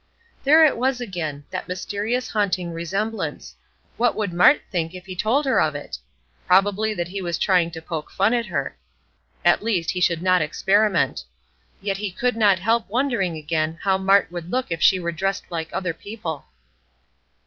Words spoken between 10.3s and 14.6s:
experiment. Yet he could not help wondering again, how Mart would